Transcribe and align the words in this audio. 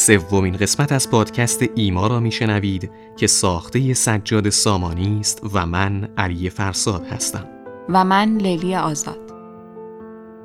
سومین 0.00 0.56
قسمت 0.56 0.92
از 0.92 1.10
پادکست 1.10 1.64
ایما 1.74 2.06
را 2.06 2.20
میشنوید 2.20 2.90
که 3.16 3.26
ساخته 3.26 3.94
سجاد 3.94 4.48
سامانی 4.48 5.20
است 5.20 5.42
و 5.52 5.66
من 5.66 6.08
علی 6.18 6.50
فرساد 6.50 7.06
هستم 7.06 7.48
و 7.88 8.04
من 8.04 8.36
لیلی 8.36 8.76
آزاد 8.76 9.32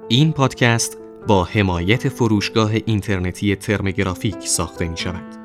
این 0.08 0.32
پادکست 0.32 0.98
با 1.28 1.44
حمایت 1.44 2.10
فروشگاه 2.10 2.72
اینترنتی 2.86 3.56
ترمگرافیک 3.56 4.40
ساخته 4.40 4.88
می 4.88 4.98
شود. 4.98 5.36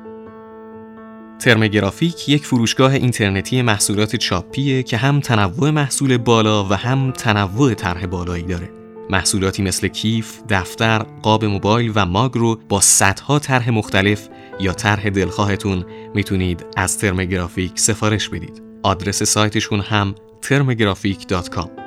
ترمگرافیک 1.39 2.29
یک 2.29 2.45
فروشگاه 2.45 2.93
اینترنتی 2.93 3.61
محصولات 3.61 4.15
چاپیه 4.15 4.83
که 4.83 4.97
هم 4.97 5.19
تنوع 5.19 5.69
محصول 5.69 6.17
بالا 6.17 6.63
و 6.63 6.73
هم 6.73 7.11
تنوع 7.11 7.73
طرح 7.73 8.05
بالایی 8.05 8.43
داره. 8.43 8.80
محصولاتی 9.09 9.63
مثل 9.63 9.87
کیف، 9.87 10.41
دفتر، 10.49 11.05
قاب 11.21 11.45
موبایل 11.45 11.91
و 11.95 12.05
ماگ 12.05 12.37
رو 12.37 12.59
با 12.69 12.81
صدها 12.81 13.39
طرح 13.39 13.69
مختلف 13.69 14.29
یا 14.59 14.73
طرح 14.73 15.09
دلخواهتون 15.09 15.85
می‌تونید 16.13 16.65
از 16.77 16.97
ترمگرافیک 16.97 17.79
سفارش 17.79 18.29
بدید. 18.29 18.61
آدرس 18.83 19.23
سایتشون 19.23 19.79
هم 19.79 20.15
termographic.com 20.45 21.81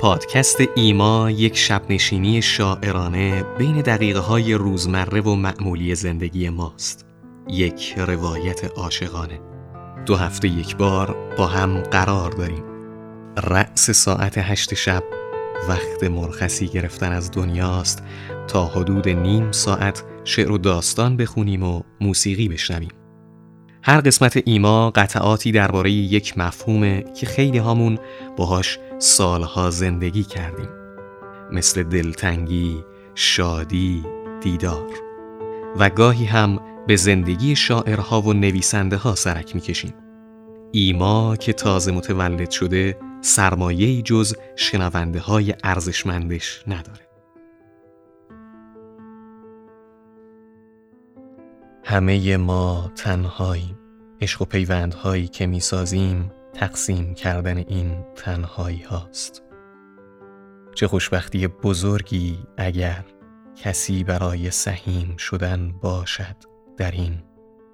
پادکست 0.00 0.58
ایما 0.76 1.30
یک 1.30 1.56
شبنشینی 1.56 2.42
شاعرانه 2.42 3.42
بین 3.42 3.80
دقیقه 3.80 4.18
های 4.18 4.54
روزمره 4.54 5.20
و 5.20 5.34
معمولی 5.34 5.94
زندگی 5.94 6.48
ماست. 6.48 7.06
یک 7.48 7.94
روایت 7.96 8.64
عاشقانه. 8.64 9.49
دو 10.06 10.16
هفته 10.16 10.48
یک 10.48 10.76
بار 10.76 11.34
با 11.38 11.46
هم 11.46 11.80
قرار 11.80 12.30
داریم. 12.30 12.64
رأس 13.36 13.90
ساعت 13.90 14.38
هشت 14.38 14.74
شب 14.74 15.02
وقت 15.68 16.04
مرخصی 16.04 16.68
گرفتن 16.68 17.12
از 17.12 17.30
دنیاست 17.30 18.02
تا 18.48 18.64
حدود 18.64 19.08
نیم 19.08 19.52
ساعت 19.52 20.04
شعر 20.24 20.52
و 20.52 20.58
داستان 20.58 21.16
بخونیم 21.16 21.62
و 21.62 21.82
موسیقی 22.00 22.48
بشنویم. 22.48 22.90
هر 23.82 24.00
قسمت 24.00 24.42
ایما 24.44 24.90
قطعاتی 24.90 25.52
درباره 25.52 25.90
یک 25.90 26.38
مفهومه 26.38 27.04
که 27.16 27.26
خیلی 27.26 27.58
هامون 27.58 27.98
باهاش 28.36 28.78
سالها 28.98 29.70
زندگی 29.70 30.22
کردیم. 30.22 30.68
مثل 31.52 31.82
دلتنگی، 31.82 32.84
شادی، 33.14 34.04
دیدار. 34.40 34.86
و 35.78 35.90
گاهی 35.90 36.24
هم 36.24 36.60
به 36.86 36.96
زندگی 36.96 37.56
شاعرها 37.56 38.20
و 38.20 38.32
نویسنده 38.32 38.96
ها 38.96 39.14
سرک 39.14 39.54
می‌کشیم. 39.54 39.94
ایما 40.72 41.36
که 41.36 41.52
تازه 41.52 41.92
متولد 41.92 42.50
شده 42.50 42.98
سرمایه 43.20 44.02
جز 44.02 44.34
شنونده 44.56 45.20
های 45.20 45.54
ارزشمندش 45.64 46.64
نداره. 46.66 47.08
همه 51.84 52.36
ما 52.36 52.92
تنهاییم. 52.96 53.78
عشق 54.20 54.42
و 54.42 54.44
پیوندهایی 54.44 55.28
که 55.28 55.46
می‌سازیم 55.46 56.32
تقسیم 56.52 57.14
کردن 57.14 57.56
این 57.56 58.04
تنهایی 58.16 58.82
هاست. 58.82 59.42
چه 60.74 60.86
خوشبختی 60.88 61.46
بزرگی 61.46 62.38
اگر 62.56 63.04
کسی 63.56 64.04
برای 64.04 64.50
سهیم 64.50 65.16
شدن 65.16 65.72
باشد. 65.82 66.49
در 66.80 66.90
این 66.90 67.22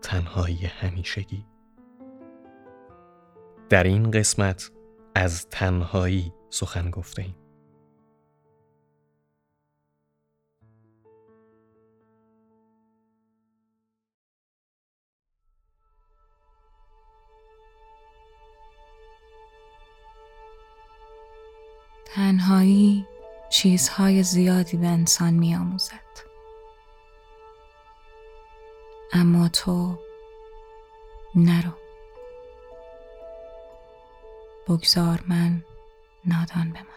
تنهایی 0.02 0.66
همیشگی 0.66 1.46
در 3.68 3.84
این 3.84 4.10
قسمت 4.10 4.70
از 5.14 5.48
تنهایی 5.48 6.32
سخن 6.50 6.90
گفته 6.90 7.22
ایم. 7.22 7.36
تنهایی 22.14 23.06
چیزهای 23.50 24.22
زیادی 24.22 24.76
به 24.76 24.86
انسان 24.86 25.34
می 25.34 25.56
آموزد. 25.56 26.25
اما 29.12 29.48
تو 29.48 29.94
نرو. 31.34 31.72
بگذار 34.68 35.20
من 35.26 35.62
نادان 36.24 36.72
بمانم. 36.74 36.96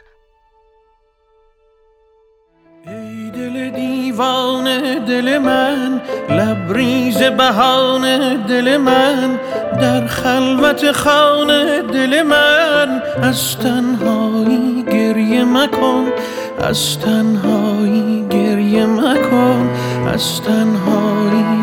ای 2.85 3.31
دل 3.31 3.69
دیوانه 3.69 4.99
دل 4.99 5.37
من 5.37 6.01
لبریز 6.29 7.17
بهانه 7.17 8.37
دل 8.37 8.77
من 8.77 9.39
در 9.81 10.07
خلوت 10.07 10.91
خانه 10.91 11.81
دل 11.81 12.21
من. 12.21 13.01
از 13.21 13.57
تنهایی 13.57 14.83
گریه 14.83 15.43
مکن 15.43 16.11
از 16.59 16.99
تنهایی 16.99 18.27
گریه 18.29 18.85
مکن 18.85 19.69
از 20.07 20.41
تنهایی 20.41 21.58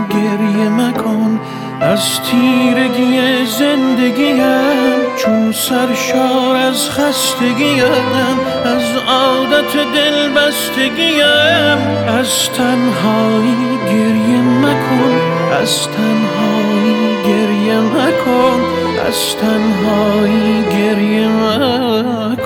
از 1.86 2.22
تیرگی 2.22 3.46
زندگیم 3.46 5.16
چون 5.16 5.52
سرشار 5.52 6.56
از 6.56 6.90
خستگیم 6.90 7.84
از 8.64 8.82
عادت 9.08 9.72
دل 9.94 10.28
بستگیم 10.28 11.78
از 12.08 12.50
تنهایی 12.50 13.78
گریه 13.86 14.42
مکن 14.42 15.20
از 15.62 15.88
تنهایی 15.88 17.16
گریه 17.24 17.80
مکن 17.80 18.60
از 19.08 19.36
تنهایی 19.36 20.64
گریه 20.70 21.28
مکن. 21.28 22.45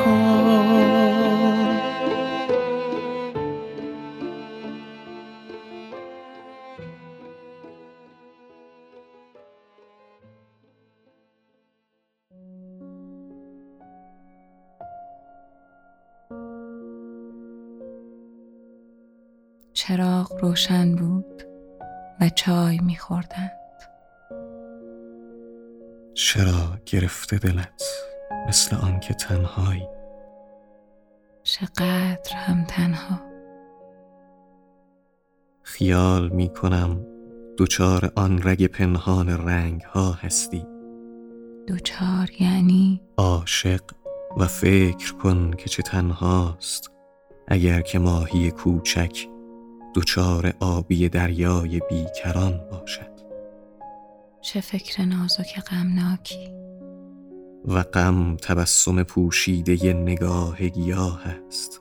چراغ 19.81 20.33
روشن 20.43 20.95
بود 20.97 21.43
و 22.21 22.29
چای 22.29 22.79
میخوردند. 22.79 23.51
چرا 26.15 26.79
گرفته 26.87 27.39
دلت 27.39 27.83
مثل 28.49 28.77
آنکه 28.77 29.15
تنهایی؟ 29.15 29.89
چقدر 31.43 32.35
هم 32.35 32.65
تنها. 32.65 33.21
خیال 35.63 36.29
می 36.29 36.49
کنم 36.49 37.07
دوچار 37.57 38.13
آن 38.17 38.41
رگ 38.45 38.67
پنهان 38.67 39.29
رنگ 39.29 39.83
ها 39.83 40.13
هستی. 40.13 40.67
دوچار 41.67 42.31
یعنی؟ 42.41 43.03
عاشق 43.17 43.83
و 44.37 44.47
فکر 44.47 45.15
کن 45.15 45.51
که 45.51 45.69
چه 45.69 45.83
تنهاست 45.83 46.91
اگر 47.49 47.81
که 47.81 47.99
ماهی 47.99 48.51
کوچک 48.51 49.29
دوچار 49.95 50.55
آبی 50.61 51.09
دریای 51.09 51.81
بیکران 51.91 52.61
باشد. 52.71 53.11
چه 54.41 54.61
فکر 54.61 55.05
نازک 55.05 55.61
غمناکی. 55.61 56.49
و 57.69 57.83
غم 57.83 58.37
تبسم 58.37 59.03
پوشیده 59.03 59.93
نگاه 59.93 60.69
گیاه 60.69 61.23
است. 61.47 61.81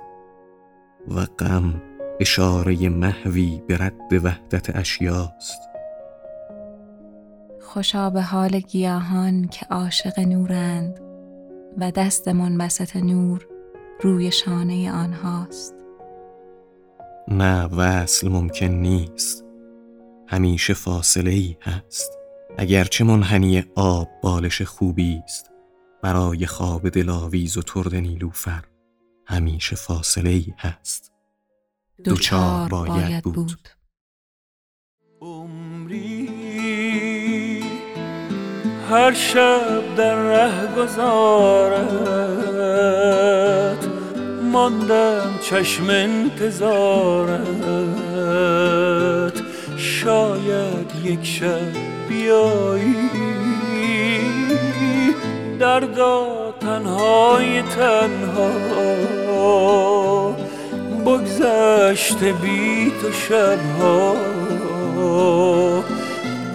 و 1.07 1.25
غم 1.25 1.81
اشاره 2.19 2.89
محوی 2.89 3.61
به 3.67 3.77
رد 3.77 4.25
وحدت 4.25 4.75
اشیاست. 4.75 5.69
خوشا 7.61 8.09
به 8.09 8.21
حال 8.21 8.59
گیاهان 8.59 9.47
که 9.47 9.65
عاشق 9.65 10.19
نورند 10.19 10.99
و 11.77 11.91
دست 11.91 12.27
منبسط 12.27 12.95
نور 12.95 13.47
روی 14.01 14.31
شانه 14.31 14.91
آنهاست. 14.91 15.78
نه 17.31 17.65
وصل 17.65 18.27
ممکن 18.27 18.65
نیست. 18.65 19.45
همیشه 20.27 20.73
فاصله 20.73 21.31
ای 21.31 21.57
هست 21.61 22.17
اگرچه 22.57 23.03
منحنی 23.03 23.65
آب 23.75 24.09
بالش 24.23 24.61
خوبی 24.61 25.21
است. 25.23 25.51
برای 26.01 26.45
خواب 26.45 26.89
دلاویز 26.89 27.57
و 27.57 27.61
ترد 27.61 27.95
نیلوفر 27.95 28.63
همیشه 29.25 29.75
فاصله 29.75 30.29
ای 30.29 30.53
هست. 30.57 31.11
دوچار 32.03 32.69
باید 32.69 33.23
بود. 33.23 33.69
عمری 35.21 36.29
هر 38.89 39.13
شب 39.13 39.95
در 39.95 40.15
ره 40.15 40.75
گذارد. 40.75 42.29
ماندم 44.51 45.39
چشم 45.41 45.89
انتظارت. 45.89 47.43
شاید 49.77 50.91
یک 51.03 51.25
شب 51.25 51.73
بیایی. 52.09 53.09
دردا 55.59 56.53
تنهای 56.59 57.61
تنها 57.61 58.49
بگذشته 61.05 62.33
بی 62.33 62.91
تو 63.01 63.11
شبها. 63.11 64.15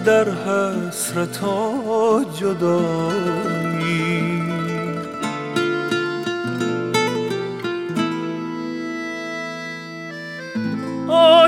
در 0.05 0.29
حسرت 0.29 1.39
جدایی 2.39 3.54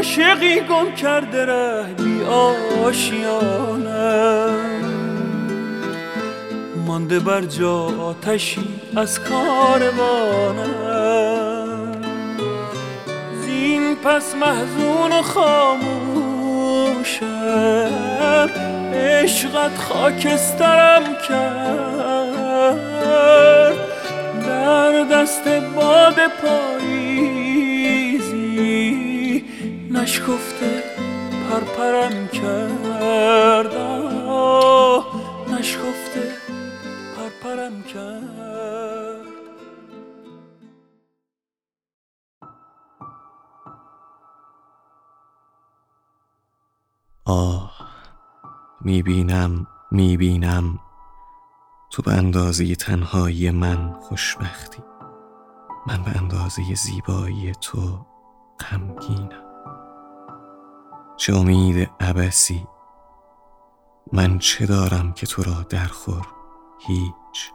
عاشقی 0.07 0.59
گم 0.59 0.95
کرده 0.95 1.45
ره 1.45 1.83
بی 1.83 2.23
آشیانم 2.85 4.55
مانده 6.85 7.19
بر 7.19 7.41
جا 7.41 7.75
آتشی 8.01 8.67
از 8.95 9.19
کاروانم 9.19 10.65
زین 13.41 13.95
پس 13.95 14.35
محزون 14.35 15.11
و 15.11 15.21
خاموشم 15.21 16.69
عشقت 18.93 19.77
خاکسترم 19.77 21.03
کرد. 21.29 22.77
در 24.47 25.03
دست 25.03 25.47
باد 25.75 26.15
نشکفته 30.07 30.83
پرپرم 31.49 32.27
کرد 32.27 33.75
نشکفته 35.53 36.33
پرپرم 37.17 37.83
کرد 37.83 39.27
آه 47.25 47.71
می‌بینم 48.81 49.67
می‌بینم. 49.91 50.79
تو 51.91 52.01
به 52.01 52.13
اندازه 52.13 52.75
تنهایی 52.75 53.51
من 53.51 53.93
خوشبختی. 53.93 54.83
من 55.87 56.03
به 56.03 56.17
اندازه 56.17 56.75
زیبایی 56.75 57.51
تو 57.61 58.05
غمگینم. 58.59 59.46
چه 61.17 61.35
امید 61.35 61.91
عبسی 61.99 62.67
من 64.13 64.39
چه 64.39 64.65
دارم 64.65 65.13
که 65.13 65.27
تو 65.27 65.43
را 65.43 65.65
درخور؟ 65.69 66.27
هیچ. 66.87 67.53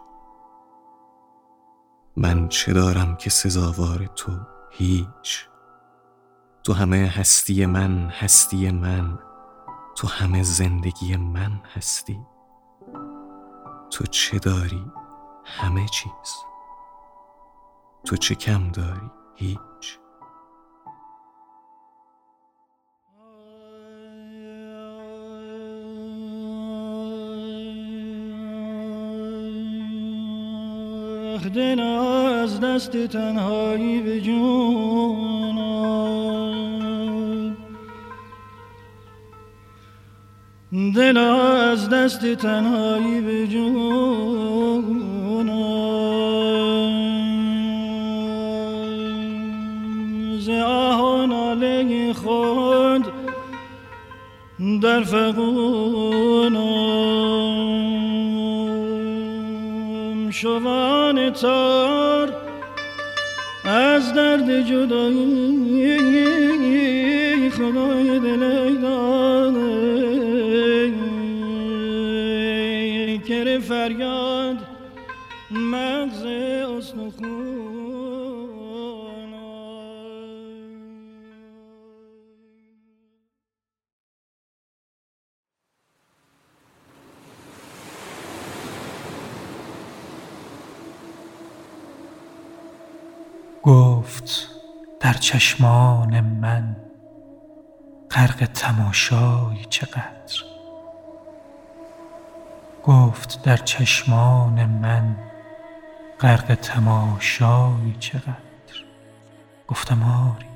من 2.17 2.49
چه 2.49 2.73
دارم 2.73 3.17
که 3.17 3.31
سزاوار 3.31 4.07
تو؟ 4.07 4.33
هیچ. 4.71 5.49
تو 6.65 6.73
همه 6.73 7.13
هستی 7.17 7.67
من 7.67 8.09
هستی 8.09 8.71
من. 8.71 9.19
تو 9.97 10.09
همه 10.09 10.43
زندگی 10.43 11.17
من 11.17 11.61
هستی. 11.75 12.21
تو 13.91 14.05
چه 14.11 14.39
داری؟ 14.39 14.93
همه 15.45 15.87
چیز. 15.89 16.35
تو 18.05 18.17
چه 18.17 18.35
کم 18.35 18.69
داری؟ 18.69 19.11
هیچ. 19.35 19.99
دل 31.49 31.81
از 31.81 32.61
دست 32.61 33.07
تنهایی 33.07 34.03
به 34.03 34.21
جون 34.21 35.57
دل 40.95 41.19
از 41.19 41.89
دست 41.89 42.35
تنهایی 42.35 43.21
به 43.21 43.47
جون 43.47 44.83
ز 50.39 50.49
آه 50.49 51.27
ناله 51.27 52.13
خود 52.13 53.05
در 54.83 55.05
فقونم 55.05 56.82
شوان 60.43 61.31
تار 61.31 62.29
از 63.65 64.15
درد 64.15 64.61
جدایی 64.61 66.01
خدای 67.51 68.19
دل 68.19 68.75
داده 68.75 70.03
کر 73.29 73.59
فریاد 73.59 74.32
چشمان 95.23 96.21
من 96.21 96.77
غرق 98.11 98.47
تماشایی 98.55 99.65
چقدر؟ 99.71 100.43
گفت 102.85 103.43
در 103.43 103.57
چشمان 103.57 104.65
من 104.65 105.17
غرق 106.21 106.55
تماشایی 106.55 107.97
چقدر؟ 107.99 108.37
گفتم 109.69 110.03
آری 110.03 110.47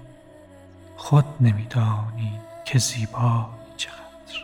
خود 0.97 1.25
نمیدانی 1.41 2.41
که 2.65 2.79
زیبایی 2.79 3.47
چقدر. 3.77 4.43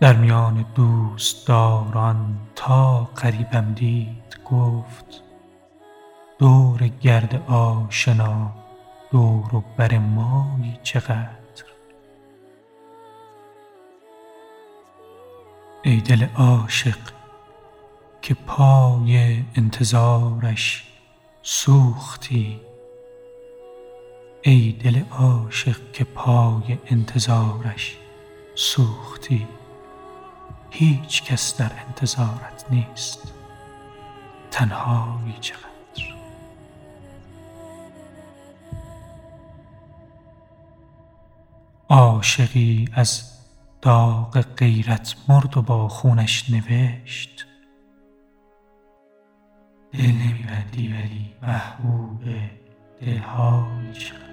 در 0.00 0.12
میان 0.16 0.64
دوستداران 0.74 2.38
تا 2.54 3.04
قریبم 3.04 3.72
دید 3.74 4.36
گفت 4.50 5.25
دور 6.38 6.88
گرد 6.88 7.50
آشنا 7.50 8.52
دور 9.10 9.54
و 9.54 9.64
بر 9.76 9.98
مایی 9.98 10.78
چقدر؟ 10.82 11.36
ای 15.82 16.00
دل 16.00 16.26
عاشق 16.36 16.98
که 18.22 18.34
پای 18.34 19.44
انتظارش 19.56 20.84
سوختی 21.42 22.60
ای 24.42 24.72
دل 24.72 25.02
عاشق 25.10 25.92
که 25.92 26.04
پای 26.04 26.78
انتظارش 26.86 27.96
سوختی. 28.54 29.46
هیچ 30.70 31.22
کس 31.22 31.56
در 31.56 31.72
انتظارت 31.86 32.64
نیست 32.70 33.32
تنهایی 34.50 35.34
چقدر؟ 35.40 35.65
عاشقی 41.88 42.88
از 42.92 43.32
داغ 43.82 44.40
غیرت 44.40 45.16
مرد 45.28 45.56
و 45.56 45.62
با 45.62 45.88
خونش 45.88 46.50
نوشت. 46.50 47.46
دل 49.92 50.06
نمیبندی 50.06 50.88
ولی 50.88 51.34
محبوب 51.42 52.22
دلهای 53.00 53.92
چقدر 53.92 54.26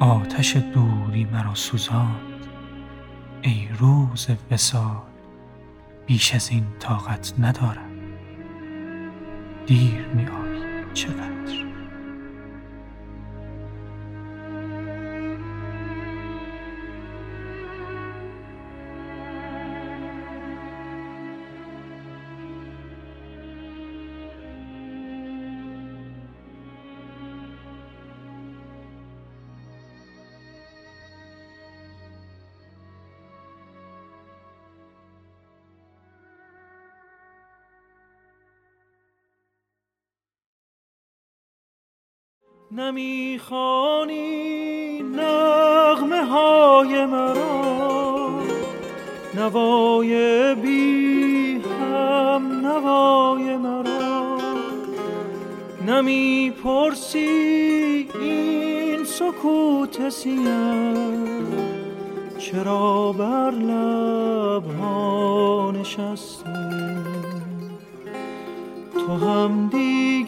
آتش 0.00 0.56
دوری 0.56 1.24
مرا 1.24 1.54
سوزاند. 1.54 2.46
ای 3.42 3.68
روز 3.78 4.28
وسال 4.50 5.02
بیش 6.06 6.34
از 6.34 6.48
این 6.50 6.66
طاقت 6.78 7.34
ندارم. 7.38 7.90
دیر 9.66 10.06
می 10.06 10.26
آیی 10.26 10.94
چقدر؟ 10.94 11.31
نمی‌خوانی 42.76 44.22
نغمه 45.02 46.24
های 46.24 47.06
مرا 47.06 48.40
نوای 49.34 50.54
بی 50.54 51.60
هم 51.60 52.66
نوای 52.66 53.56
مرا. 53.56 54.38
نمی‌پرسی 55.86 57.28
این 58.20 59.04
سکوت 59.04 60.08
سیم 60.08 61.46
چرا 62.38 63.12
بر 63.12 63.50
لب 63.50 64.64
ها 64.80 65.70
نشسته؟ 65.70 66.96
تو 68.94 69.12
هم 69.26 69.68
دیگر 69.72 70.21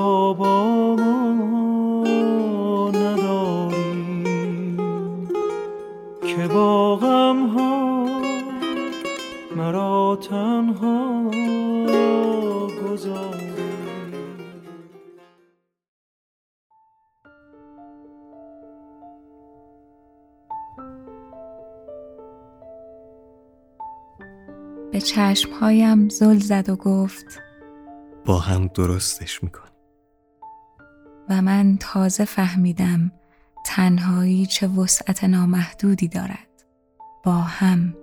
وفا 0.00 0.34
با 0.34 0.94
ما 0.94 2.90
نداری 2.90 4.08
که 6.22 6.48
با 6.48 6.96
غم 6.96 7.46
ها 7.46 8.06
مرا 9.56 10.18
تنها 10.22 11.30
گذاری. 12.84 13.50
به 24.92 25.00
چشمهایم 25.00 26.08
زل 26.08 26.38
زد 26.38 26.68
و 26.68 26.76
گفت 26.76 27.40
با 28.24 28.38
هم 28.38 28.66
درستش 28.66 29.42
می‌کنی 29.42 29.69
و 31.30 31.42
من 31.42 31.76
تازه 31.80 32.24
فهمیدم 32.24 33.12
تنهایی 33.66 34.46
چه 34.46 34.68
وسعت 34.68 35.24
نامحدودی 35.24 36.08
دارد. 36.08 36.48
با 37.24 37.34
هم 37.34 37.94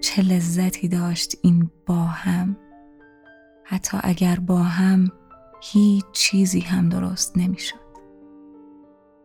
چه 0.00 0.22
لذتی 0.22 0.88
داشت 0.88 1.36
این 1.42 1.70
با 1.86 2.04
هم. 2.04 2.56
حتی 3.64 3.98
اگر 4.02 4.36
با 4.40 4.62
هم 4.62 5.12
هیچ 5.62 6.04
چیزی 6.12 6.60
هم 6.60 6.88
درست 6.88 7.38
نمی‌شد. 7.38 7.82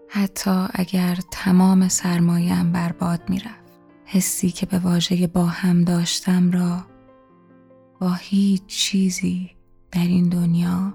حتی 0.10 0.68
اگر 0.74 1.18
تمام 1.32 1.88
سرمایه‌ام 1.88 2.72
برباد 2.72 3.30
می‌رفت 3.30 3.74
حسی 4.06 4.50
که 4.50 4.66
به 4.66 4.80
واژه 4.80 5.28
با 5.28 5.46
هم 5.46 5.84
داشتم 5.84 6.52
را 6.52 6.86
با 8.00 8.14
هیچ 8.14 8.66
چیزی 8.66 9.52
در 9.92 10.02
این 10.02 10.30
دنیا 10.30 10.94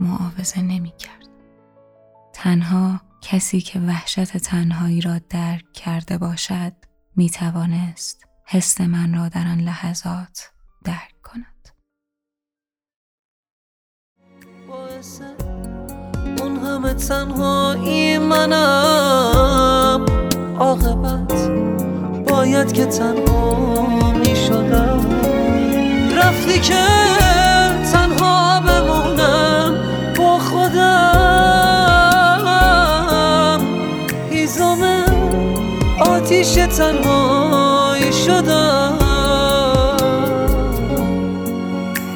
معاوضه 0.00 0.62
نمی 0.62 0.92
کرد. 0.98 1.19
تنها 2.32 3.00
کسی 3.22 3.60
که 3.60 3.80
وحشت 3.80 4.36
تنهایی 4.36 5.00
را 5.00 5.18
درک 5.28 5.72
کرده 5.72 6.18
باشد 6.18 6.72
می 7.16 7.30
توانست 7.30 8.26
حس 8.46 8.80
من 8.80 9.14
را 9.14 9.28
در 9.28 9.46
آن 9.46 9.60
لحظات 9.60 10.50
درک 10.84 11.22
کند. 11.22 11.68
اون 16.40 16.56
همه 16.56 16.94
تنهایی 16.94 18.18
منم 18.18 20.06
عاقبت 20.58 21.50
باید 22.28 22.72
که 22.72 22.86
تنها 22.86 24.12
می 24.12 24.36
شدم 24.36 25.10
رفتی 26.16 26.60
که 26.60 26.84
آتیش 36.40 36.54
تنهایی 36.76 38.12
شدم. 38.12 38.98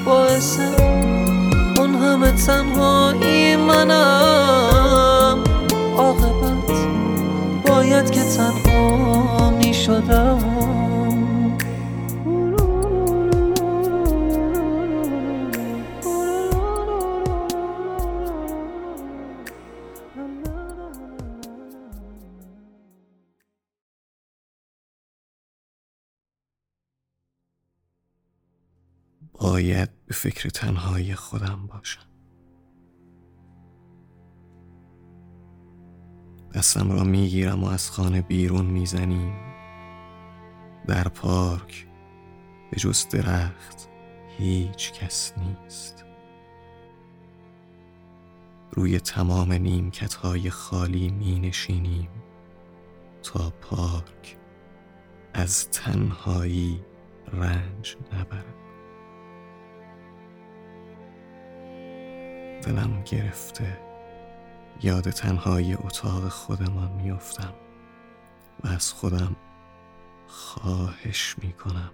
باعث 0.05 0.59
اون 1.79 1.95
همه 1.95 2.33
تنهایی 2.33 3.57
منم. 3.57 5.45
عاقبت 5.97 6.73
باید 7.67 8.11
که 8.11 8.21
تنها 8.21 9.51
می 9.51 9.75
شدم 9.75 10.44
باید 29.35 29.91
به 30.07 30.15
فکر 30.15 30.49
تنهایی 30.49 31.15
خودم 31.15 31.67
باشم. 31.67 32.07
دستم 36.55 36.93
را 36.93 37.05
می‌گیرم 37.05 37.65
و 37.65 37.67
از 37.67 37.91
خانه 37.91 38.23
بیرون 38.23 38.67
می‌زنیم. 38.67 39.35
در 40.87 41.09
پارک 41.09 41.87
به 42.71 42.77
جز 42.77 43.09
درخت 43.09 43.89
هیچ 44.39 44.93
کس 44.93 45.33
نیست. 45.39 46.05
روی 48.73 49.01
تمام 49.01 49.53
نیمکت 49.53 50.15
های 50.15 50.51
خالی 50.51 51.09
می 51.09 51.41
نشینیم 51.41 52.09
تا 53.23 53.51
پارک 53.51 54.37
از 55.35 55.71
تنهایی 55.71 56.85
رنج 57.33 57.97
نبرد. 58.13 58.64
دلم 62.65 63.03
گرفته. 63.03 63.79
یاد 64.83 65.11
تنهای 65.11 65.75
اتاق 65.75 66.29
خودمان 66.29 66.93
میافتم 66.93 67.55
و 68.65 68.69
از 68.69 68.93
خودم 68.93 69.37
خواهش 70.27 71.35
می‌کنم 71.43 71.91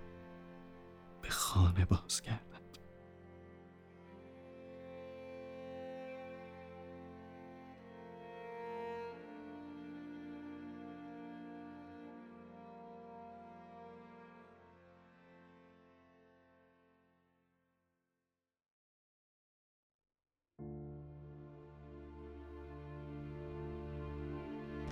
به 1.23 1.29
خانه 1.29 1.85
بازگردم 1.85 2.50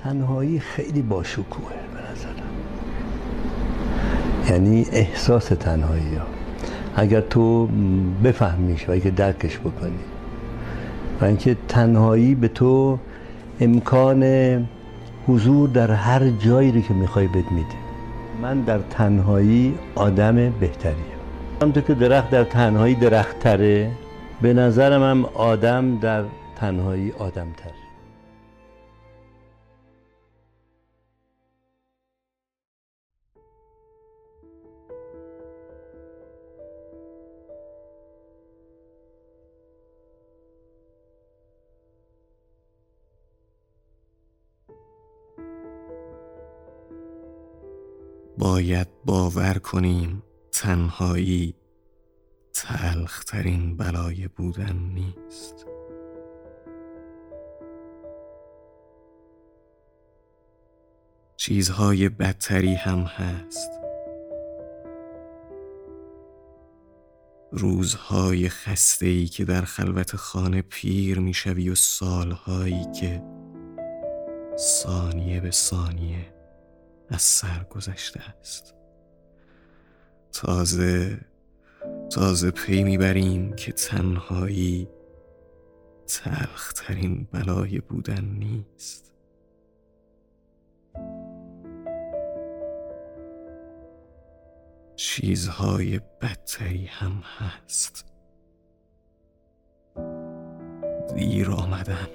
تنهایی 0.09 0.61
خیلی 0.61 1.03
باشکوهه 1.03 1.75
به 1.95 2.01
نظرم. 2.13 2.49
یعنی 4.51 4.87
احساس 4.93 5.45
تنهایی 5.45 6.15
ها. 6.15 6.27
اگر 6.97 7.21
تو 7.21 7.67
بفهمیش 8.25 8.89
و 8.89 8.93
اگه 8.93 9.11
درکش 9.11 9.59
بکنی 9.59 9.99
و 11.21 11.25
اینکه 11.25 11.57
تنهایی 11.69 12.35
به 12.35 12.49
تو 12.49 12.99
امکان 13.61 14.25
حضور 15.27 15.69
در 15.69 15.91
هر 15.91 16.31
جایی 16.31 16.73
رو 16.73 16.81
که 16.81 16.95
می‌خوای 16.95 17.27
بد 17.27 17.51
میده. 17.51 17.77
من 18.43 18.61
در 18.61 18.79
تنهایی 18.79 19.75
آدم 19.95 20.35
بهتریم. 20.51 21.05
همونطور 21.63 21.83
که 21.83 21.95
درخت 21.95 22.31
در 22.31 22.45
تنهایی 22.45 22.95
درخت 22.95 23.39
تره 23.39 23.91
به 24.43 24.55
نظرم 24.55 25.03
هم 25.03 25.25
آدم 25.35 25.99
در 25.99 26.25
تنهایی 26.61 27.13
آدم 27.19 27.47
تر 27.57 27.88
باید 48.49 48.89
باور 49.05 49.59
کنیم 49.59 50.23
تنهایی 50.53 51.55
تلخترین 52.55 53.77
بلای 53.77 54.29
بودن 54.29 54.77
نیست. 54.77 55.67
چیزهای 61.37 62.09
بدتری 62.09 62.75
هم 62.75 62.99
هست. 62.99 63.71
روزهای 67.53 68.49
خسته 68.49 69.07
ای 69.07 69.27
که 69.27 69.45
در 69.45 69.63
خلوت 69.63 70.17
خانه 70.17 70.63
پیر 70.63 71.19
می‌شوی 71.19 71.71
و 71.71 71.75
سالهایی 71.75 72.87
که 73.01 73.23
ثانیه 74.57 75.41
به 75.41 75.51
ثانیه 75.51 76.38
از 77.09 77.23
سر 77.23 77.65
گذشته 77.71 78.21
است. 78.21 78.75
تازه 80.33 81.21
تازه 82.11 82.51
پی 82.51 82.85
می‌بریم 82.85 83.53
که 83.53 83.73
تنهایی 83.73 84.89
تلخترین 86.07 87.29
بلای 87.33 87.81
بودن 87.81 88.25
نیست. 88.25 89.13
چیزهای 94.97 96.01
بدتری 96.21 96.87
هم 96.87 97.23
هست. 97.39 98.05
دیر 101.15 101.51
آمدن. 101.51 102.09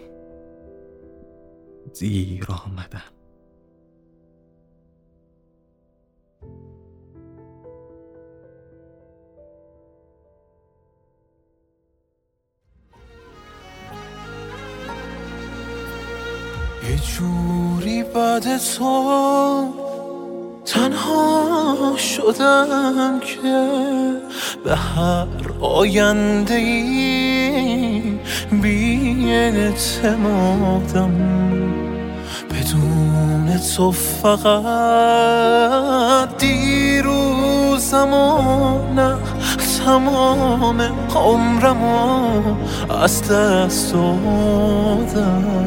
دیر 2.00 2.45
آمدن. 2.65 3.22
یه 16.89 16.97
جوری 16.97 18.03
بعد 18.03 18.57
تو 18.57 19.73
تنها 20.65 21.93
شدم 21.97 23.19
که 23.19 23.69
به 24.65 24.75
هر 24.75 25.27
آینده 25.61 26.53
ای 26.53 28.01
بی 28.61 29.31
اعتمادم. 29.33 31.13
بدون 32.49 33.57
تو 33.75 33.91
فقط 33.91 34.43
دیروزم 36.37 38.13
و 38.13 38.93
نه 38.95 39.17
تمام 39.85 40.81
عمرم 41.15 41.83
از 42.89 43.31
دست 43.31 43.93
دادم. 43.93 45.63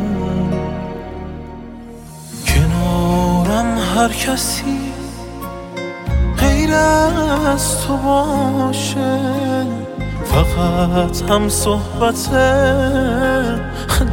هر 3.97 4.13
کسی 4.13 4.93
غیر 6.39 6.75
از 6.75 7.81
تو 7.81 7.97
باشه 7.97 9.19
فقط 10.25 11.23
هم 11.31 11.49
صحبت 11.49 12.31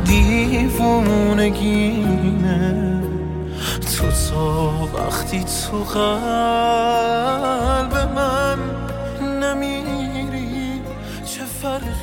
دیوونگینه. 0.06 1.44
تو 3.82 4.04
تا 4.30 4.72
وقتی 4.98 5.44
تو 5.44 5.78
قلب 5.78 7.14
من 8.16 8.60
نمیری 9.40 10.82
چه 11.26 11.42
فرقی 11.62 12.03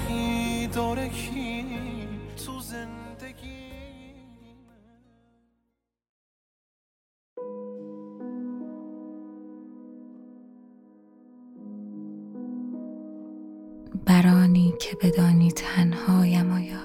برانی 14.11 14.75
که 14.81 14.97
بدانی 15.03 15.53
تنهایم 15.53 16.51
آیا؟ 16.51 16.81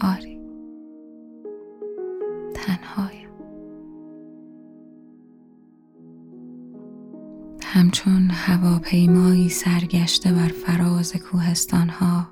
آری. 0.00 0.40
تنهایم. 2.54 3.28
همچون 7.62 8.30
هواپیمایی 8.30 9.48
سرگشته 9.48 10.32
بر 10.32 10.48
فراز 10.48 11.12
کوهستانها 11.12 12.28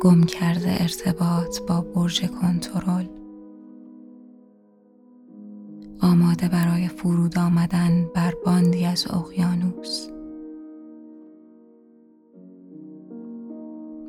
گم 0.00 0.22
کرده 0.22 0.82
ارتباط 0.82 1.60
با 1.68 1.80
برج 1.80 2.26
کنترل 2.26 3.06
آماده 6.00 6.48
برای 6.48 6.73
فرود 7.04 7.38
آمدن 7.38 8.08
بر 8.14 8.34
باندی 8.46 8.84
از 8.84 9.06
اقیانوس. 9.10 10.08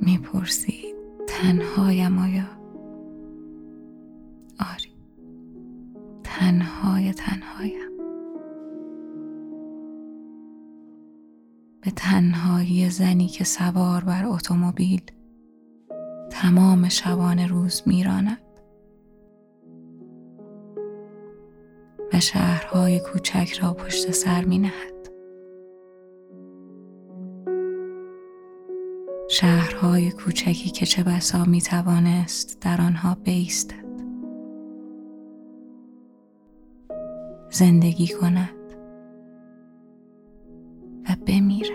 می‌پرسید 0.01 0.95
تنهایم 1.27 2.17
آیا؟ 2.17 2.45
آری 4.59 4.91
تنهای 6.23 7.13
تنهایم. 7.13 7.97
به 11.81 11.91
تنهایی 11.91 12.89
زنی 12.89 13.27
که 13.27 13.43
سوار 13.43 14.03
بر 14.03 14.25
اتومبیل 14.25 15.01
تمام 16.31 16.89
شبانه 16.89 17.47
روز 17.47 17.81
میراند. 17.85 18.44
شهرهای 22.19 22.99
کوچک 22.99 23.59
را 23.61 23.73
پشت 23.73 24.11
سر 24.11 24.45
می 24.45 24.59
نهد. 24.59 24.95
شهرهای 29.29 30.11
کوچکی 30.11 30.69
که 30.69 30.85
چه 30.85 31.03
بسا 31.03 31.45
می 31.45 31.61
توانست 31.61 32.61
در 32.61 32.81
آنها 32.81 33.17
بیستد. 33.23 33.85
زندگی 37.49 38.07
کند 38.07 38.49
و 41.09 41.15
بمیرد 41.27 41.74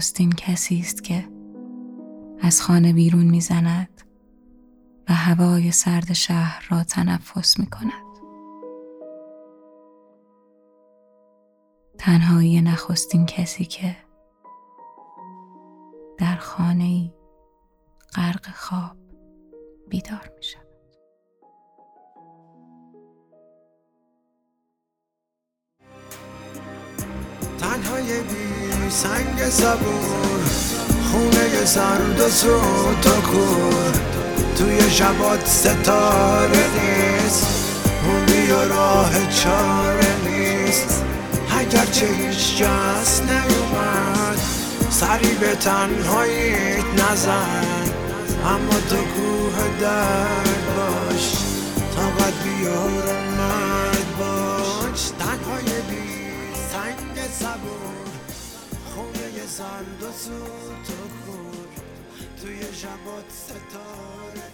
نخستین 0.00 0.32
کسی 0.32 0.80
است 0.80 1.04
که 1.04 1.28
از 2.40 2.62
خانه 2.62 2.92
بیرون 2.92 3.24
می‌زند 3.24 4.02
و 5.08 5.12
هوای 5.12 5.72
سرد 5.72 6.12
شهر 6.12 6.66
را 6.70 6.84
تنفس 6.84 7.58
می 7.58 7.66
کند. 7.66 7.92
تنهایی 11.98 12.60
نخستین 12.60 13.26
کسی 13.26 13.64
که 13.64 13.96
در 16.18 16.36
خانه 16.36 16.84
ای 16.84 17.12
غرق 18.14 18.46
خواب 18.54 18.96
بیدار 19.88 20.32
می 20.36 20.42
شود. 20.42 20.66
تنهای 27.58 28.22
بی 28.22 28.59
سنگ 28.90 29.50
زبور 29.50 30.40
خونه 31.10 31.64
سرد 31.64 32.20
و 32.20 32.28
سوت 32.28 33.06
و 33.06 33.20
کور. 33.20 33.92
توی 34.58 34.90
شبات 34.90 35.46
ستاره 35.46 36.64
نیست 36.74 37.46
موندی 38.06 38.50
و 38.52 38.68
راه 38.68 39.10
چاره 39.30 40.14
نیست. 40.26 41.04
اگرچه 41.58 42.06
هیچ 42.06 42.62
کس 42.62 43.22
نیومد 43.22 44.38
سری 44.90 45.34
به 45.34 45.54
تنهاییت 45.54 46.84
نزن. 46.94 47.64
اما 48.44 48.80
تو 48.88 48.96
کوه 48.96 49.80
درد 49.80 50.76
باش 50.76 51.32
طاقت 51.96 52.34
بیار 52.44 53.29
خونه 59.50 59.82
زرد 59.82 60.02
و 60.02 60.12
سوت 60.12 60.90
و 60.90 61.26
کور. 61.26 61.68
توی 62.42 62.60
شبات 62.72 63.30
ستاره 63.30 64.50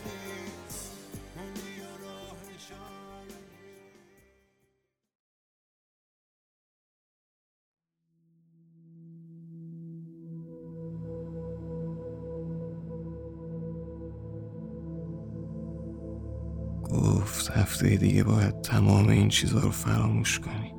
گفت 16.91 17.51
هفته 17.51 17.97
دیگه 17.97 18.25
باید 18.25 18.61
تمام 18.61 19.09
این 19.09 19.29
چیزها 19.29 19.61
رو 19.61 19.71
فراموش 19.71 20.41
کنی. 20.41 20.76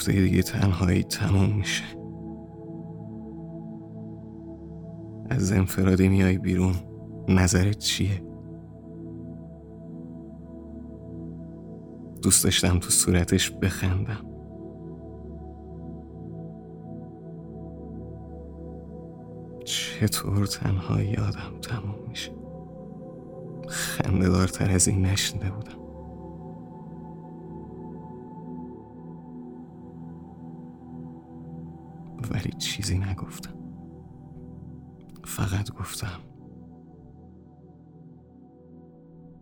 هفته 0.00 0.12
دیگه 0.12 0.42
تنهایی 0.42 1.02
تموم 1.02 1.56
میشه. 1.56 1.84
از 5.30 5.52
انفرادی 5.52 6.08
میای 6.08 6.38
بیرون 6.38 6.74
نظرت 7.28 7.78
چیه؟ 7.78 8.22
دوست 12.22 12.44
داشتم 12.44 12.78
تو 12.78 12.90
صورتش 12.90 13.50
بخندم. 13.50 14.26
چطور 19.64 20.46
تنهایی 20.46 21.16
آدم 21.16 21.60
تموم 21.62 22.08
میشه؟ 22.08 22.32
خنده 23.68 24.28
دارتر 24.28 24.70
از 24.70 24.88
این 24.88 25.06
نشنده 25.06 25.50
بودم. 25.50 25.79
چیزی 32.90 33.02
نگفتم. 33.02 33.54
فقط 35.24 35.70
گفتم 35.70 36.20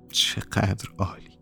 چقدر 0.09 0.89
عالی. 0.99 1.39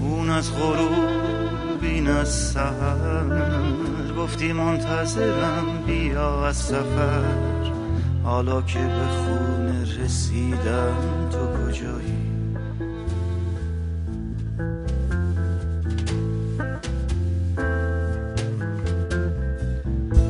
اون 0.00 0.30
از 0.30 0.52
غروب 0.52 1.82
این 1.82 2.08
از 2.08 2.28
سهر 2.28 4.12
گفتی 4.18 4.52
منتظرم 4.52 5.84
بیا 5.86 6.46
از 6.46 6.56
سفر. 6.56 7.57
حالا 8.28 8.62
که 8.62 8.78
به 8.78 9.06
خونه 9.06 10.04
رسیدم 10.04 10.94
تو 11.30 11.38
کجایی؟ 11.38 12.28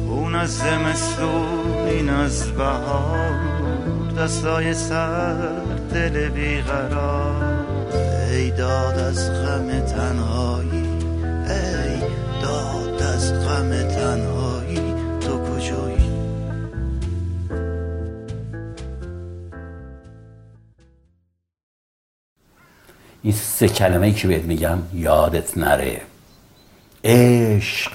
اون 0.09 0.35
از 0.35 0.59
زمستون 0.59 1.87
این 1.89 2.11
از 2.11 2.51
بهار 2.51 3.39
دستای 4.19 4.75
سر 4.75 5.37
دل 5.95 6.29
بیقرار. 6.29 7.65
ای 8.31 8.51
داد 8.51 8.99
از 8.99 9.31
غم 9.31 9.81
تنهایی 9.81 10.87
ای 11.49 12.01
داد 12.43 13.03
از 13.03 13.33
غم 13.33 13.71
تنهایی. 13.71 14.38
این 23.23 23.33
سه 23.33 23.69
کلمه 23.69 24.07
ای 24.07 24.13
که 24.13 24.29
بهت 24.29 24.43
میگم 24.45 24.79
یادت 24.95 25.59
نره. 25.59 26.01
عشق. 27.05 27.93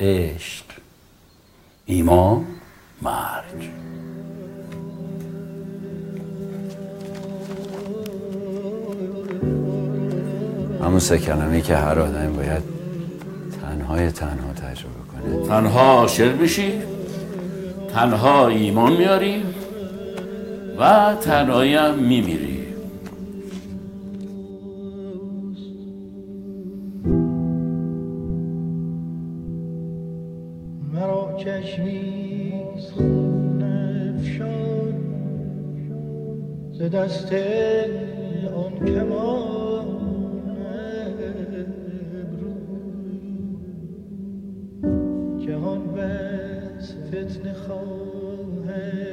عشق. 0.00 0.64
ایمان 1.86 2.46
مرگ. 3.02 3.70
همون 10.80 10.98
سه 10.98 11.18
کلمه 11.18 11.60
که 11.60 11.76
هر 11.76 11.98
آدمی 11.98 12.36
باید 12.36 12.62
تنهای 13.62 14.10
تنها 14.10 14.52
تجربه 14.52 14.94
کنه. 15.12 15.48
تنها 15.48 15.92
عاشق 15.92 16.42
بشی 16.42 16.72
تنها 17.94 18.48
ایمان 18.48 18.92
میاری 18.92 19.42
و 20.78 21.14
تنهایی 21.14 21.74
هم 21.74 21.94
میمیری. 21.94 22.59
فتنه 47.10 47.54
خواهد 47.54 49.09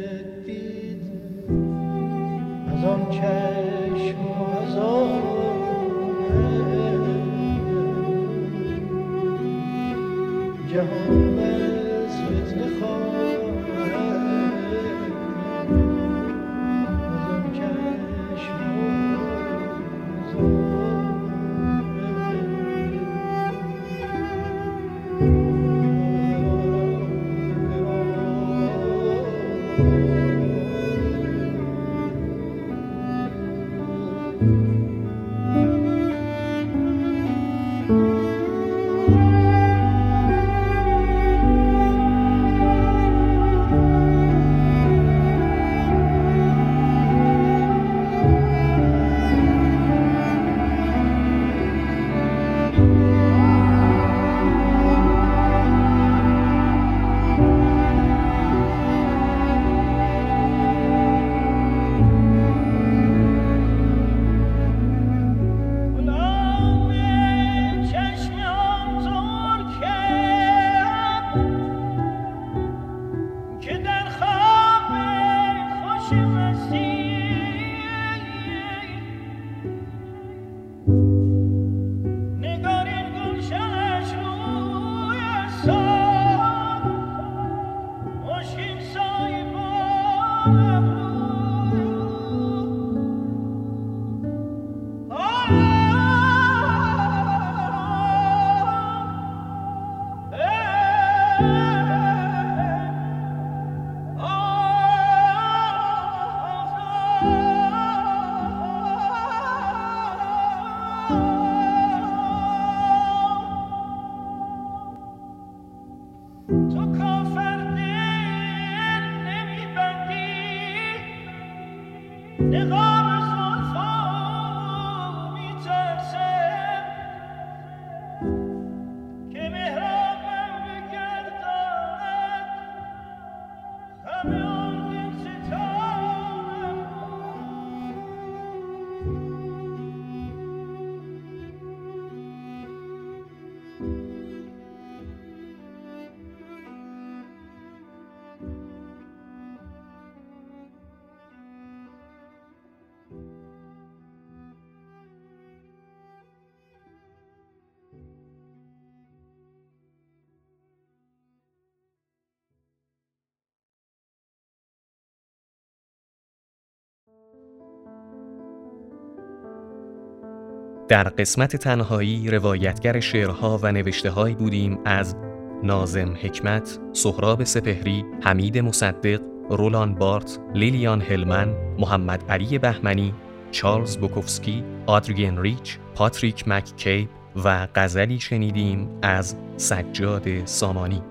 در 170.87 171.03
قسمت 171.03 171.55
تنهایی 171.55 172.29
روایتگر 172.29 172.99
شعرها 172.99 173.59
و 173.63 173.71
نوشته 173.71 174.11
بودیم 174.11 174.79
از 174.85 175.15
نازم 175.63 176.13
حکمت، 176.21 176.79
سهراب 176.93 177.43
سپهری، 177.43 178.05
حمید 178.21 178.57
مصدق، 178.57 179.21
رولان 179.49 179.95
بارت، 179.95 180.39
لیلیان 180.53 181.01
هلمن، 181.01 181.55
محمد 181.79 182.23
علی 182.29 182.59
بهمنی، 182.59 183.13
چارلز 183.51 183.97
بوکوفسکی، 183.97 184.63
آدریگن 184.85 185.37
ریچ، 185.37 185.77
پاتریک 185.95 186.47
مککی 186.47 187.09
و 187.43 187.67
غزلی 187.75 188.19
شنیدیم 188.19 188.89
از 189.01 189.35
سجاد 189.57 190.45
سامانی. 190.45 191.01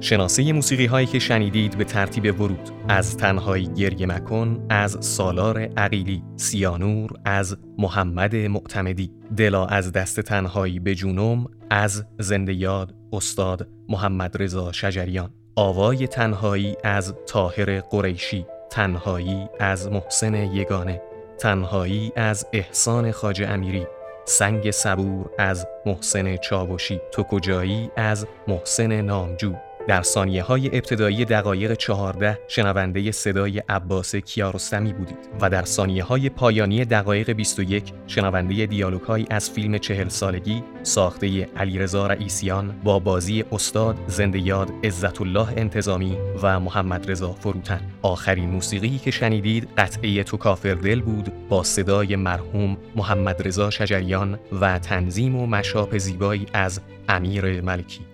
شناسه 0.00 0.52
موسیقی 0.52 0.86
هایی 0.86 1.06
که 1.06 1.18
شنیدید 1.18 1.78
به 1.78 1.84
ترتیب 1.84 2.40
ورود. 2.40 2.70
از 2.88 3.16
تنهایی 3.16 3.66
گریه 3.66 4.06
مکن 4.06 4.66
از 4.70 4.96
سالار 5.00 5.60
عقیلی 5.76 6.22
سیانور 6.36 7.10
از 7.24 7.56
محمد 7.78 8.36
معتمدی. 8.36 9.10
دلا 9.36 9.66
از 9.66 9.92
دست 9.92 10.20
تنهایی 10.20 10.78
به 10.78 10.94
جونم 10.94 11.46
از 11.70 12.04
زنده 12.18 12.54
یاد 12.54 12.94
استاد 13.12 13.68
محمد 13.88 14.42
رضا 14.42 14.72
شجریان. 14.72 15.30
آوای 15.56 16.06
تنهایی 16.06 16.76
از 16.84 17.14
تاهر 17.26 17.80
قریشی 17.80 18.46
تنهایی 18.70 19.46
از 19.60 19.88
محسن 19.92 20.34
یگانه 20.34 21.02
تنهایی 21.38 22.12
از 22.16 22.46
احسان 22.52 23.10
خاج 23.10 23.42
امیری. 23.42 23.86
سنگ 24.24 24.70
صبور 24.70 25.30
از 25.38 25.66
محسن 25.86 26.36
چاوشی 26.36 27.00
تو 27.12 27.22
کجایی 27.22 27.90
از 27.96 28.26
محسن 28.48 29.00
نامجو. 29.00 29.54
در 29.88 30.02
ثانیه 30.02 30.42
های 30.42 30.66
ابتدایی 30.66 31.24
دقایق 31.24 31.74
14 31.74 32.38
شنونده 32.48 33.12
صدای 33.12 33.62
عباس 33.68 34.16
کیارستمی 34.16 34.92
بودید 34.92 35.18
و 35.40 35.50
در 35.50 35.64
ثانیه 35.64 36.04
های 36.04 36.28
پایانی 36.28 36.84
دقایق 36.84 37.30
21 37.30 37.92
شنونده 38.06 38.66
دیالوگ 38.66 39.02
های 39.02 39.26
از 39.30 39.50
فیلم 39.50 39.78
چهل 39.78 40.08
سالگی 40.08 40.62
ساخته 40.82 41.44
علیرضا 41.56 42.06
رئیسیان 42.06 42.80
با 42.84 42.98
بازی 42.98 43.44
استاد 43.52 43.96
زنده 44.06 44.38
یاد 44.38 44.68
عزت 44.84 45.20
الله 45.20 45.48
انتظامی 45.56 46.18
و 46.42 46.60
محمد 46.60 47.10
رضا 47.10 47.32
فروتن. 47.32 47.80
آخرین 48.02 48.50
موسیقی 48.50 48.98
که 48.98 49.10
شنیدید 49.10 49.68
قطعه 49.78 50.22
تو 50.22 50.36
کافر 50.36 50.74
دل 50.74 51.00
بود 51.00 51.48
با 51.48 51.62
صدای 51.62 52.16
مرحوم 52.16 52.76
محمد 52.96 53.48
رضا 53.48 53.70
شجریان 53.70 54.38
و 54.60 54.78
تنظیم 54.78 55.36
و 55.36 55.46
مشاپ 55.46 55.98
زیبایی 55.98 56.46
از 56.52 56.80
امیر 57.08 57.60
ملکی. 57.60 58.07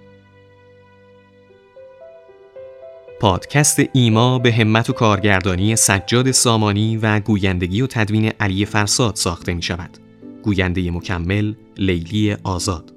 پادکست 3.25 3.83
ایما 3.93 4.39
به 4.39 4.53
همت 4.53 4.91
و 4.91 4.93
کارگردانی 4.93 5.77
سجاد 5.77 6.31
سامانی 6.31 6.97
و 6.97 7.21
گویندگی 7.21 7.83
و 7.83 7.87
تدوین 7.87 8.33
علی 8.41 8.65
فرساد 8.65 9.17
ساخته 9.17 9.55
می 9.55 9.63
شود. 9.63 9.91
گوینده 10.43 10.91
مکمل 10.91 11.55
لیلی 11.77 12.37
آزاد. 12.45 12.93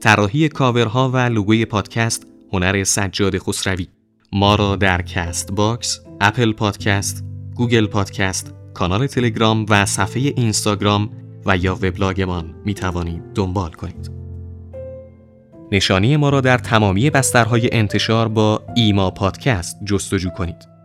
طراحی 0.00 0.48
کاورها 0.48 1.10
و 1.10 1.16
لوگوی 1.16 1.64
پادکست 1.64 2.26
هنر 2.52 2.84
سجاد 2.84 3.38
خسروی. 3.38 3.86
ما 4.32 4.54
را 4.54 4.76
در 4.76 5.02
Castbox، 5.02 6.00
Apple 6.20 6.52
Podcast، 6.52 7.24
Google 7.54 7.86
Podcast، 7.86 8.54
کانال 8.74 9.06
تلگرام 9.06 9.66
و 9.68 9.86
صفحه 9.86 10.22
اینستاگرام 10.36 11.10
و 11.46 11.56
یا 11.56 11.74
وبلاگمان 11.74 12.54
می 12.64 12.74
توانید 12.74 13.22
دنبال 13.34 13.70
کنید. 13.70 14.25
نشانی 15.72 16.16
ما 16.16 16.28
را 16.28 16.40
در 16.40 16.58
تمامی 16.58 17.10
بسترهای 17.10 17.68
انتشار 17.72 18.28
با 18.28 18.62
ایما 18.74 19.10
پادکست 19.10 19.78
جستجو 19.84 20.30
کنید. 20.30 20.75